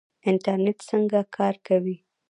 [0.29, 1.95] انټرنیټ څنګه کار کوي؟